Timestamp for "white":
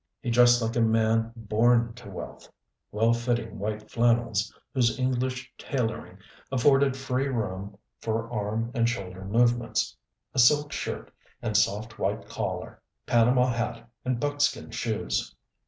3.59-3.91, 11.99-12.27